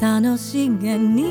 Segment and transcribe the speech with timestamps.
[0.00, 1.26] 楽しげに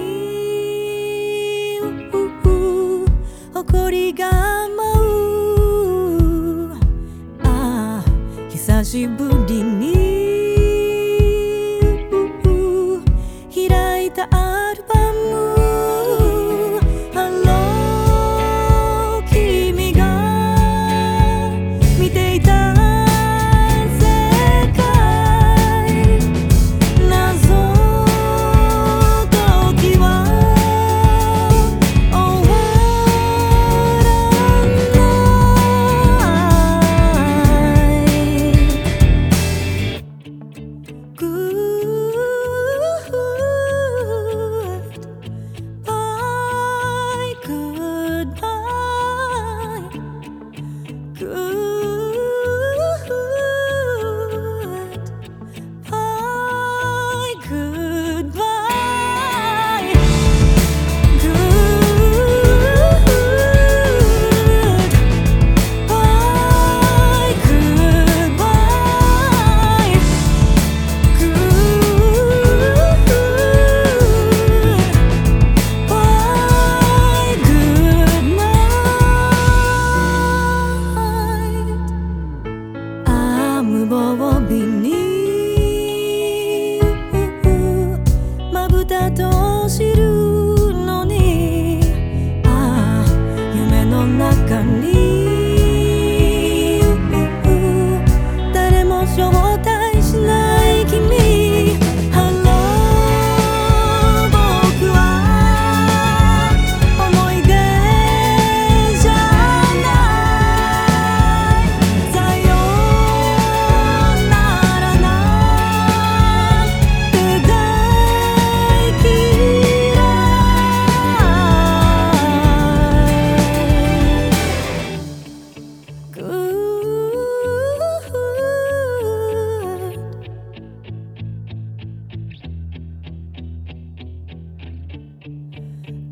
[3.54, 4.77] 誇りが舞
[6.71, 6.73] う。
[7.43, 8.04] ああ
[8.50, 9.36] 久しぶり。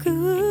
[0.06, 0.46] Good.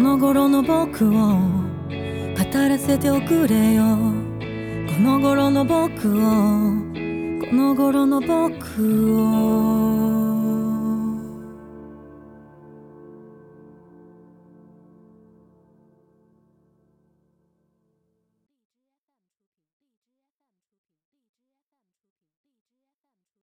[0.00, 1.48] この頃の僕を語
[2.54, 3.84] らせておくれよ。
[3.84, 6.22] この頃の僕を
[7.46, 10.29] この頃の僕を。